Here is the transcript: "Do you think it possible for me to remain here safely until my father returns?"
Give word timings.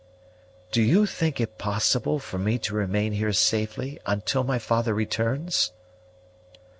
"Do 0.71 0.81
you 0.81 1.05
think 1.05 1.39
it 1.39 1.59
possible 1.59 2.17
for 2.17 2.39
me 2.39 2.57
to 2.57 2.73
remain 2.73 3.13
here 3.13 3.31
safely 3.33 3.99
until 4.07 4.43
my 4.43 4.57
father 4.57 4.95
returns?" 4.95 5.73